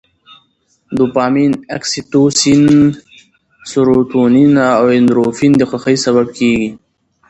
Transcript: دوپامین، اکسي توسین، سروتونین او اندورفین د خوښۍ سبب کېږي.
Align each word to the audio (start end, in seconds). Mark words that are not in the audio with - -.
دوپامین، 0.95 1.51
اکسي 1.75 2.01
توسین، 2.11 2.61
سروتونین 3.69 4.53
او 4.79 4.85
اندورفین 4.97 5.51
د 5.57 5.61
خوښۍ 5.69 5.95
سبب 6.05 6.27
کېږي. 6.37 6.69